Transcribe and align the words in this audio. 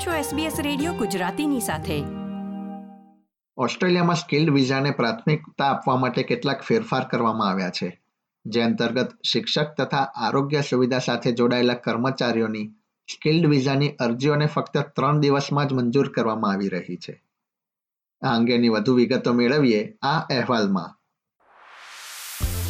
આપ 0.00 0.06
છો 0.06 0.36
SBS 0.36 0.62
radio 0.62 0.92
ગુજરાતીની 0.92 1.60
સાથે. 1.60 2.04
ઓસ્ટ્રેલિયામાં 3.56 4.16
સ્કિલ્ડ 4.16 4.50
વિઝાને 4.50 4.90
પ્રાથમિકતા 4.90 5.64
આપવા 5.64 5.96
માટે 5.96 6.22
કેટલાક 6.22 6.62
ફેરફાર 6.62 7.08
કરવામાં 7.08 7.48
આવ્યા 7.48 7.70
છે 7.70 8.00
જે 8.46 8.60
અંતર્ગત 8.60 9.08
શિક્ષક 9.24 9.66
તથા 9.78 10.12
આરોગ્ય 10.16 10.60
સુવિધા 10.60 10.98
સાથે 10.98 11.32
જોડાયેલા 11.32 11.74
કર્મચારીઓની 11.74 12.66
સ્કિલ્ડ 13.12 13.46
વિઝાની 13.46 13.88
અરજીઓને 13.88 14.46
ફક્ત 14.46 14.78
ત્રણ 14.78 15.18
દિવસમાં 15.18 15.68
જ 15.68 15.72
મંજૂર 15.72 16.12
કરવામાં 16.12 16.52
આવી 16.52 16.68
રહી 16.68 16.96
છે. 16.96 17.22
આ 18.22 18.36
અંગેની 18.36 18.68
વધુ 18.68 18.94
વિગતો 18.94 19.32
મેળવીએ 19.32 19.94
આ 20.02 20.20
અહેવાલમાં. 20.20 20.96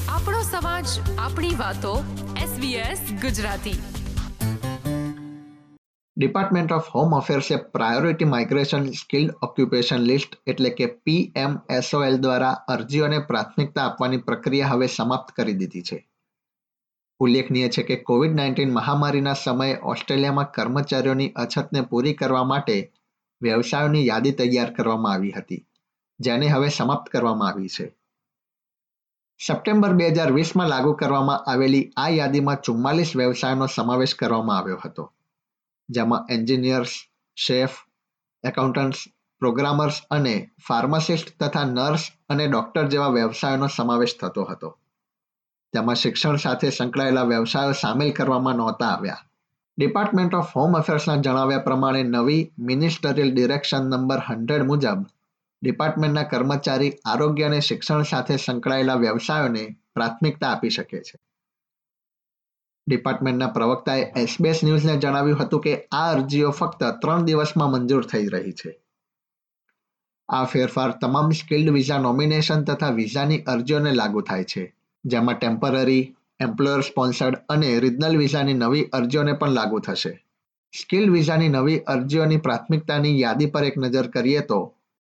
આપણો 0.09 0.43
સમાજ 0.43 0.87
આપણી 1.19 1.55
વાતો 1.55 2.05
SBS 2.37 3.13
Gujarati. 3.21 4.00
Department 6.21 6.73
of 6.77 6.89
home 6.95 7.13
અફેર્સે 7.17 7.57
priority 7.75 8.27
migration 8.31 8.83
skilled 8.97 9.45
occupation 9.47 10.03
list 10.09 10.35
એટલે 10.53 10.71
કે 10.79 10.87
પીએમએસઓએલ 11.05 12.17
દ્વારા 12.25 12.57
અરજીઓને 12.75 13.21
પ્રાથમિકતા 13.29 13.85
આપવાની 13.91 14.19
પ્રક્રિયા 14.27 14.73
હવે 14.73 14.89
સમાપ્ત 14.95 15.31
કરી 15.37 15.55
દીધી 15.61 15.83
છે. 15.83 15.97
ઉલ્લેખનીય 17.21 17.71
છે 17.77 17.85
કે 17.91 17.97
કોવિડ 18.09 18.35
નાઇન્ટીન 18.39 18.75
મહામારીના 18.75 19.39
સમયે 19.43 19.79
ઓસ્ટ્રેલિયામાં 19.93 20.51
કર્મચારીઓની 20.57 21.29
અછતને 21.45 21.83
પૂરી 21.93 22.13
કરવા 22.15 22.43
માટે 22.51 22.77
વ્યવસાયોની 23.41 24.03
યાદી 24.07 24.33
તૈયાર 24.33 24.73
કરવામાં 24.81 25.15
આવી 25.15 25.33
હતી, 25.37 25.59
જેને 26.21 26.51
હવે 26.55 26.69
સમાપ્ત 26.71 27.09
કરવામાં 27.15 27.53
આવી 27.53 27.73
છે. 27.77 27.87
સપ્ટેમ્બર 29.41 29.97
બે 30.03 30.11
હજાર 30.11 30.35
વીસમાં 30.35 30.71
લાગુ 30.75 30.93
કરવામાં 31.05 31.49
આવેલી 31.55 31.83
આ 31.97 32.11
યાદીમાં 32.19 32.63
ચુમ્માલીસ 32.69 33.15
વ્યવસાયોનો 33.23 33.71
સમાવેશ 33.77 34.15
કરવામાં 34.15 34.59
આવ્યો 34.59 34.83
હતો. 34.85 35.09
જેમાં 35.91 36.27
એન્જિનિયર્સ 36.31 36.93
શેફ 37.37 37.77
એકાઉન્ટન્ટ્સ 38.45 38.99
પ્રોગ્રામર્સ 39.39 40.03
અને 40.11 40.51
ફાર્માસિસ્ટ 40.69 41.33
તથા 41.41 41.65
નર્સ 41.65 42.11
અને 42.29 42.47
ડોક્ટર 42.47 42.89
જેવા 42.89 43.09
વ્યવસાયોનો 43.09 43.67
સમાવેશ 43.67 44.19
થતો 44.21 44.45
હતો. 44.45 44.79
તેમાં 45.73 45.97
શિક્ષણ 45.97 46.37
સાથે 46.37 46.71
સંકળાયેલા 46.71 47.23
વ્યવસાયો 47.23 47.73
સામેલ 47.73 48.13
કરવામાં 48.13 48.55
નહોતા 48.55 48.87
આવ્યા. 48.87 49.25
ડિપાર્ટમેન્ટ 49.79 50.35
ઓફ 50.35 50.57
હોમ 50.57 50.75
અફેર્સના 50.75 51.17
જણાવ્યા 51.17 51.59
પ્રમાણે 51.59 52.03
નવી 52.03 52.53
મિનિસ્ટરિયલ 52.59 53.35
ડિરેક્શન 53.35 53.91
નંબર 53.91 54.19
હંડ્રેડ 54.19 54.67
મુજબ 54.67 55.07
ડિપાર્ટમેન્ટના 55.63 56.23
કર્મચારી 56.23 56.93
આરોગ્ય 57.05 57.45
અને 57.45 57.61
શિક્ષણ 57.61 58.03
સાથે 58.03 58.37
સંકળાયેલા 58.37 58.95
વ્યવસાયોને 58.95 59.77
પ્રાથમિકતા 59.95 60.53
આપી 60.53 60.71
શકે 60.71 61.01
છે. 61.01 61.30
ડિપાર્ટમેન્ટના 62.91 63.51
પ્રવક્તાએ 63.57 64.05
એસબીએસ 64.23 64.63
ન્યૂઝને 64.67 64.95
જણાવ્યું 64.97 65.41
હતું 65.41 65.65
કે 65.67 65.75
આ 65.93 66.05
અરજીઓ 66.13 66.53
ફક્ત 66.61 66.93
ત્રણ 67.03 67.27
દિવસમાં 67.29 67.75
મંજૂર 67.75 68.09
થઈ 68.13 68.31
રહી 68.35 68.55
છે. 68.61 68.73
આ 70.29 70.45
ફેરફાર 70.45 70.91
તમામ 71.03 71.33
સ્કિલ્ડ 71.33 71.75
વિઝા 71.77 72.01
નોમિનેશન 72.07 72.65
તથા 72.65 72.91
વિઝાની 72.91 73.45
અરજીઓને 73.47 73.93
લાગુ 73.93 74.21
થાય 74.23 74.45
છે, 74.45 74.65
જેમાં 75.05 75.39
ટેમ્પરરી, 75.39 76.03
એમ્પ્લોયર 76.41 76.83
સ્પોન્સર્ડ 76.83 77.41
અને 77.49 77.71
રિજનલ 77.81 78.19
વિઝાની 78.19 78.55
નવી 78.55 78.85
અરજીઓને 78.99 79.33
પણ 79.33 79.57
લાગુ 79.59 79.81
થશે. 79.81 80.13
સ્કિલ્ડ 80.75 81.13
વિઝાની 81.13 81.49
નવી 81.49 81.81
અરજીઓની 81.95 82.37
પ્રાથમિકતાની 82.37 83.21
યાદી 83.21 83.47
પર 83.47 83.65
એક 83.65 83.77
નજર 83.77 84.07
કરીએ 84.09 84.41
તો, 84.41 84.61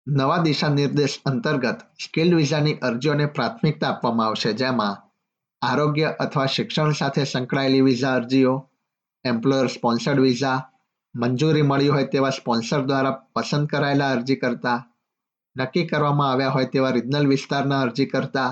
નવા 0.07 0.43
દિશા 0.43 0.69
નિર્દેશ 0.69 1.15
અંતર્ગત 1.25 1.79
સ્કિલ્ડ 2.03 2.35
વિઝાની 2.35 2.79
અરજીઓને 2.81 3.25
પ્રાથમિકતા 3.25 3.89
આપવામાં 3.89 4.27
આવશે, 4.27 4.53
જેમાં 4.53 5.01
આરોગ્ય 5.61 6.09
અથવા 6.19 6.47
શિક્ષણ 6.47 6.91
સાથે 6.91 7.23
સંકળાયેલી 7.25 7.81
વિઝા 7.81 8.15
અરજીઓ 8.15 8.55
એમ્પ્લોયર 9.25 9.67
સ્પોન્સર્ડ 9.67 10.19
વિઝા 10.19 10.57
મંજૂરી 11.15 11.61
મળી 11.61 11.87
હોય 11.87 12.07
તેવા 12.07 12.29
સ્પોન્સર 12.29 12.81
દ્વારા 12.85 13.15
પસંદ 13.33 13.67
કરાયેલા 13.67 14.11
અરજી 14.11 14.35
કરતા, 14.35 14.79
નક્કી 15.55 15.85
કરવામાં 15.85 16.31
આવ્યા 16.31 16.51
હોય 16.51 16.65
તેવા 16.65 16.91
રિજનલ 16.91 17.27
વિસ્તારના 17.27 17.81
અરજી 17.81 18.05
કરતા 18.05 18.51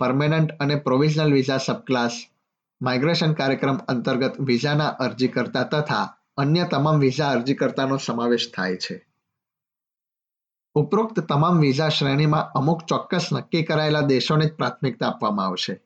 પરમેનન્ટ 0.00 0.50
અને 0.60 0.76
પ્રોવિઝનલ 0.76 1.32
વિઝા 1.32 1.58
સબક્લાસ 1.58 2.16
માઇગ્રેશન 2.80 3.32
કાર્યક્રમ 3.32 3.78
અંતર્ગત 3.88 4.34
વિઝાના 4.40 4.96
અરજી 4.98 5.28
કરતા 5.28 5.64
તથા 5.64 6.04
અન્ય 6.36 6.64
તમામ 6.64 7.00
વિઝા 7.00 7.30
અરજીકર્તાનો 7.30 7.98
સમાવેશ 7.98 8.50
થાય 8.54 8.76
છે. 8.76 8.96
ઉપરોક્ત 10.76 11.20
તમામ 11.20 11.60
વિઝા 11.60 11.88
શ્રેણીમાં 11.88 12.50
અમુક 12.54 12.82
ચોક્કસ 12.82 13.32
નક્કી 13.32 13.62
કરાયેલા 13.62 14.08
દેશોને 14.08 14.46
જ 14.46 14.54
પ્રાથમિકતા 14.54 15.08
આપવામાં 15.08 15.46
આવશે. 15.46 15.80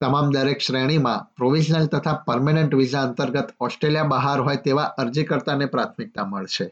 તમામ 0.00 0.30
દરેક 0.30 0.60
શ્રેણીમાં 0.60 1.26
પ્રોવિઝનલ 1.36 1.86
તથા 1.86 2.22
પરમેનન્ટ 2.26 2.74
વિઝા 2.74 3.02
અંતર્ગત 3.02 3.54
ઓસ્ટ્રેલિયા 3.60 4.02
બહાર 4.04 4.40
હોય 4.40 4.56
તેવા 4.56 4.88
અરજીકર્તાને 4.98 5.66
પ્રાથમિકતા 5.66 6.24
મળશે. 6.24 6.66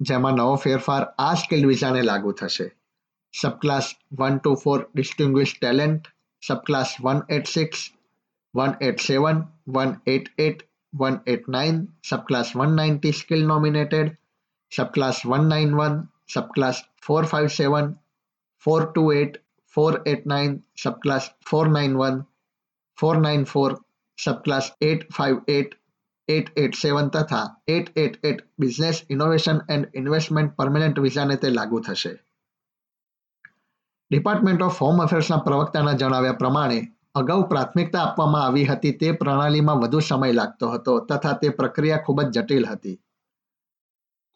જેમાં 0.00 0.32
નવો 0.32 0.54
ફેરફાર 0.56 1.04
આ 1.18 1.34
સ્કિલ 1.34 1.66
વિઝાને 1.66 2.02
લાગુ 2.02 2.32
થશે. 2.32 2.66
Subclass 3.34 3.90
one 4.12 4.38
two 4.38 4.54
four 4.54 4.86
distinguish 4.94 5.54
talent 5.58 6.08
subclass 6.42 6.94
one 7.00 7.20
eight 7.28 7.46
six 7.46 7.82
one 8.54 8.72
eight 8.80 9.00
seven 9.00 9.44
one 9.68 9.94
eight 10.06 10.32
eight 10.38 10.64
one 10.94 11.20
eight 11.26 11.48
nine 11.48 11.84
subclass 12.10 12.56
one 12.56 12.74
ninety 12.76 13.12
skill 13.12 13.46
nominated 13.46 14.16
subclass 14.72 15.22
one 15.26 15.48
nine 15.48 15.76
one 15.76 16.00
subclass 16.34 16.82
four 17.06 17.24
five 17.24 17.52
seven 17.58 17.94
four 18.64 18.82
two 18.88 19.06
eight 19.12 19.39
four 19.74 20.00
eight 20.12 20.24
nine 20.26 20.56
subclass 20.82 21.30
four 21.50 21.66
nine 21.76 21.98
one 22.00 22.22
four 22.98 23.20
nine 23.26 23.44
four 23.52 23.76
subclass 24.18 24.72
eight 24.88 25.06
five 25.16 25.36
eight 25.58 25.76
eight 26.28 26.48
eight 26.62 26.78
seven 26.80 27.10
તથા 27.10 27.44
eight 27.74 27.92
eight 27.96 28.18
eight 28.30 28.40
business 28.58 28.98
innovation 29.08 29.60
and 29.68 30.00
investment 30.00 30.56
permanent 30.56 31.02
વિઝાને 31.04 31.36
તે 31.36 31.50
લાગુ 31.50 31.80
થશે. 31.80 32.12
Department 34.10 34.62
of 34.62 34.80
home 34.80 35.00
અફેર્સના 35.00 35.44
પ્રવક્તાના 35.46 35.98
જણાવ્યા 36.00 36.40
પ્રમાણે, 36.42 36.78
અગાઉ 37.14 37.42
પ્રાથમિકતા 37.48 38.02
આપવામાં 38.02 38.44
આવી 38.46 38.64
હતી 38.64 38.92
તે 38.92 39.12
પ્રણાલીમાં 39.12 39.82
વધુ 39.82 40.00
સમય 40.00 40.32
લાગતો 40.32 40.70
હતો 40.74 40.98
તથા 41.08 41.38
તે 41.42 41.50
પ્રક્રિયા 41.60 42.04
ખૂબ 42.06 42.22
જ 42.22 42.30
જટિલ 42.36 42.66
હતી. 42.66 42.96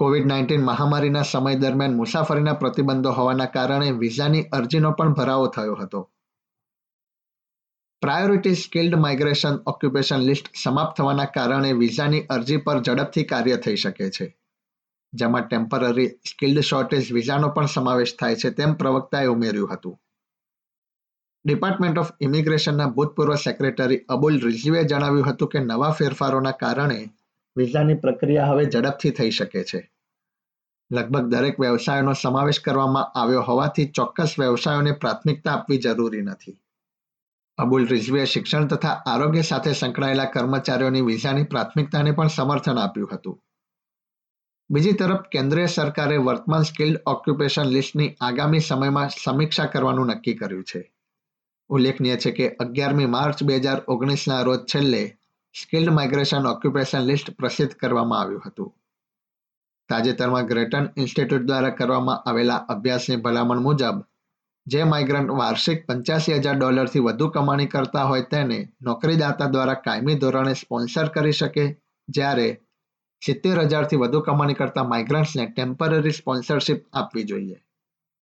કોવિડ 0.01 0.27
નાઇન્ટીન 0.27 0.65
મહામારીના 0.65 1.23
સમય 1.23 1.55
દરમિયાન 1.55 1.95
મુસાફરીના 1.95 2.53
પ્રતિબંધો 2.53 3.13
હોવાના 3.13 3.47
કારણે 3.47 3.91
વિઝાની 3.91 4.43
અરજીનો 4.53 4.93
પણ 4.93 5.13
ભરાવો 5.13 5.47
થયો 5.47 5.75
હતો. 5.75 6.11
Priority 8.03 8.55
skilled 8.55 8.95
migration 8.95 9.61
occupation 9.67 10.21
list 10.21 10.51
સમાપ્ત 10.63 10.97
થવાના 10.97 11.25
કારણે 11.25 11.73
વિઝાની 11.73 12.21
અરજી 12.21 12.57
પર 12.57 12.83
ઝડપથી 12.83 13.25
કાર્ય 13.25 13.57
થઈ 13.57 13.77
શકે 13.77 14.11
છે. 14.11 14.37
જેમાં 15.15 15.49
ટેમ્પરરી 15.49 16.09
સ્કિલ્ડ 16.09 16.61
શોર્ટેજ 16.61 17.13
વિઝાનો 17.13 17.49
પણ 17.49 17.67
સમાવેશ 17.67 18.17
થાય 18.17 18.37
છે 18.37 18.51
તેમ 18.51 18.75
પ્રવક્તાએ 18.75 19.27
ઉમેર્યું 19.27 19.75
હતું. 19.75 20.01
ડિપાર્ટમેન્ટ 21.45 21.99
ઓફ 21.99 22.13
ઇમિગ્રેશનના 22.21 22.87
ભૂતપૂર્વ 22.87 23.35
સેક્રેટરી 23.35 24.05
અબુલ 24.09 24.41
રિઝવીએ 24.41 24.85
જણાવ્યું 24.85 25.29
હતું 25.31 25.49
કે 25.49 25.59
નવા 25.59 25.91
ફેરફારોના 25.91 26.51
કારણે 26.51 27.11
વિઝાની 27.57 27.95
પ્રક્રિયા 27.95 28.47
હવે 28.47 28.65
ઝડપથી 28.65 29.11
થઈ 29.11 29.31
શકે 29.31 29.65
છે. 29.65 29.91
લગભગ 30.93 31.25
દરેક 31.25 31.61
વ્યવસાયોનો 31.61 32.13
સમાવેશ 32.13 32.61
કરવામાં 32.61 33.19
આવ્યો 33.19 33.43
હોવાથી 33.43 33.87
ચોક્કસ 33.87 34.35
વ્યવસાયોને 34.39 34.93
પ્રાથમિકતા 34.93 35.53
આપવી 35.53 35.79
જરૂરી 35.79 36.23
નથી. 36.23 36.61
અબુલ 37.59 37.87
રિઝવીએ 37.87 38.25
શિક્ષણ 38.25 38.67
તથા 38.67 39.03
આરોગ્ય 39.07 39.43
સાથે 39.43 39.73
સંકળાયેલા 39.73 40.25
કર્મચારીઓની 40.25 41.01
વિઝાની 41.01 41.43
પ્રાથમિકતાને 41.43 42.11
પણ 42.11 42.27
સમર્થન 42.27 42.79
આપ્યું 42.79 43.09
હતું. 43.13 43.43
બીજી 44.71 44.93
તરફ, 44.93 45.21
કેન્દ્રીય 45.21 45.67
સરકારે 45.67 46.17
વર્તમાન 46.17 46.63
સ્કિલ્ડ 46.63 47.01
ઓક્યુપેશન 47.07 47.63
લિસ્ટની 47.63 48.17
આગામી 48.21 48.61
સમયમાં 48.61 49.09
સમીક્ષા 49.25 49.67
કરવાનું 49.67 50.07
નક્કી 50.07 50.35
કર્યું 50.35 50.65
છે. 50.65 50.95
ઉલ્લેખનીય 51.69 52.17
છે 52.17 52.31
કે 52.31 52.49
અગિયારમી 52.49 53.07
માર્ચ 53.07 53.43
બે 53.43 53.57
હજાર 53.57 53.83
ઓગણીસના 53.89 54.43
રોજ 54.43 54.61
છેલ્લે 54.61 55.19
સ્કિલ્ડ 55.55 55.93
માઇગ્રેશન 55.97 56.47
ઓક્યુપેશન 56.51 57.05
લિસ્ટ 57.09 57.29
પ્રસિદ્ધ 57.39 57.75
કરવામાં 57.81 58.21
આવ્યું 58.21 58.43
હતું. 58.47 58.71
તાજેતરમાં 59.91 60.49
ગ્રેટન 60.49 60.89
ઇન્સ્ટિટ્યૂટ 60.97 61.47
દ્વારા 61.47 61.77
કરવામાં 61.81 62.25
આવેલા 62.27 62.65
અભ્યાસની 62.75 63.19
ભલામણ 63.27 63.63
મુજબ, 63.67 64.01
જે 64.67 64.85
માઇગ્રન્ટ 64.85 65.37
વાર્ષિક 65.41 65.87
પંચ્યાસી 65.87 66.41
હજાર 66.41 66.59
ડોલરથી 66.59 67.05
વધુ 67.07 67.31
કમાણી 67.31 67.71
કરતા 67.77 68.05
હોય 68.07 68.27
તેને 68.33 68.59
નોકરીદાતા 68.83 69.51
દ્વારા 69.53 69.79
કાયમી 69.87 70.19
ધોરણે 70.21 70.55
સ્પોન્સર 70.55 71.15
કરી 71.15 71.39
શકે, 71.41 71.67
જ્યારે 72.09 72.49
સિત્તેર 73.23 73.65
હજારથી 73.71 74.03
વધુ 74.03 74.27
કમાણી 74.27 74.61
કરતા 74.61 74.89
માઇગ્રન્ટ્સને 74.93 75.47
ટેમ્પરરી 75.47 76.19
સ્પોન્સરશિપ 76.21 76.87
આપવી 76.93 77.29
જોઈએ. 77.31 77.59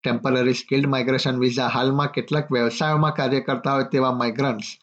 ટેમ્પરરી 0.05 0.55
સ્કિલ્ડ 0.55 0.95
માઇગ્રેશન 0.95 1.41
વિઝા 1.41 1.75
હાલમાં 1.79 2.15
કેટલાક 2.15 2.57
વ્યવસાયોમાં 2.57 3.19
કાર્ય 3.19 3.41
કરતા 3.41 3.75
હોય 3.75 3.93
તેવા 3.93 4.17
માઇગ્રન્ટ્સ 4.23 4.79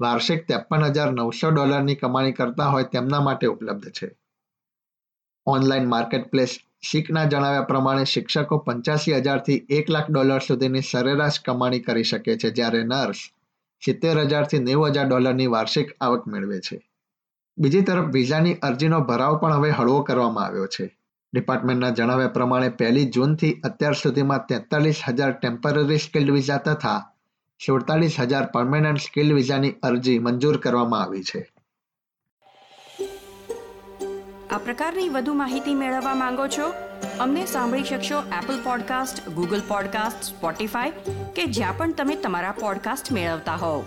વાર્ષિક 0.00 0.46
ત્રેપન 0.48 0.84
હજાર 0.86 1.10
નવસો 1.12 1.50
ડોલરની 1.50 2.00
કમાણી 2.02 2.32
કરતા 2.32 2.68
હોય 2.72 2.90
તેમના 2.94 3.20
માટે 3.20 3.46
ઉપલબ્ધ 3.46 3.90
છે. 3.90 4.08
ઓનલાઈન 5.46 5.88
માર્કેટ 5.88 6.30
પ્લેસ 6.30 6.52
શીખના 6.88 7.24
જણાવ્યા 7.24 7.68
પ્રમાણે 7.70 8.04
શિક્ષકો 8.04 8.58
પંચ્યાસી 8.66 9.16
હજારથી 9.16 9.58
એક 9.78 9.90
લાખ 9.90 10.08
ડોલર 10.10 10.46
સુધીની 10.48 10.82
સરેરાશ 10.82 11.40
કમાણી 11.40 11.80
કરી 11.80 12.04
શકે 12.04 12.36
છે, 12.36 12.50
જ્યારે 12.50 12.84
નર્સ 12.84 13.20
સિત્તેર 13.82 14.16
હજારથી 14.24 14.62
નેવું 14.68 14.94
હજાર 14.94 15.08
ડોલરની 15.08 15.50
વાર્ષિક 15.56 15.92
આવક 16.00 16.26
મેળવે 16.26 16.60
છે. 16.60 16.78
બીજી 17.58 17.82
તરફ, 17.82 18.08
વિઝાની 18.12 18.58
અરજીનો 18.62 19.00
ભરાવ 19.00 19.38
પણ 19.40 19.52
હવે 19.52 19.70
હળવો 19.70 20.00
કરવામાં 20.02 20.46
આવ્યો 20.46 20.66
છે. 20.66 20.86
ડિપાર્ટમેન્ટના 21.32 21.90
જણાવ્યા 21.90 22.36
પ્રમાણે, 22.36 22.70
પહેલી 22.70 23.10
જૂનથી 23.14 23.54
અત્યાર 23.64 23.94
સુધીમાં 23.94 24.46
તેતાલીસ 24.48 25.02
હજાર 25.08 25.32
ટેમ્પરરી 25.32 25.98
સ્કિલ્ડ 25.98 26.32
વિઝા 26.32 26.56
તથા 26.56 27.00
સુડતાલીસ 27.66 28.20
હજાર 28.20 28.46
પરમેનન્ટ 28.46 29.00
સ્કિલ 29.00 29.34
વિઝાની 29.34 29.70
અરજી 29.82 30.18
મંજૂર 30.18 30.56
કરવામાં 30.56 31.02
આવી 31.02 31.22
છે. 31.22 31.52
આ 34.50 34.58
પ્રકારની 34.58 35.08
વધુ 35.08 35.34
માહિતી 35.34 35.74
મેળવવા 35.74 36.14
માંગો 36.14 36.46
છો? 36.46 36.72
અમને 37.20 37.46
સાંભળી 37.46 37.84
શકશો 37.84 38.18
Apple 38.18 38.64
podcast 38.64 39.28
Google 39.28 39.62
podcast 39.68 40.22
Spotify 40.22 40.90
કે 41.36 41.44
જ્યાં 41.44 41.76
પણ 41.76 41.92
તમે 41.92 42.14
તમારા 42.14 42.52
પોડકાસ્ટ 42.52 43.12
મેળવતા 43.12 43.54
હોવ. 43.54 43.84